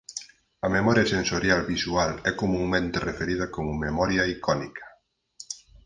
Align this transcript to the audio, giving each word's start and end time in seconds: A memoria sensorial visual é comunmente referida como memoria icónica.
A 0.67 0.69
memoria 0.77 1.05
sensorial 1.11 1.61
visual 1.73 2.11
é 2.29 2.31
comunmente 2.41 2.97
referida 3.09 3.45
como 3.55 3.81
memoria 3.85 4.23
icónica. 4.35 4.85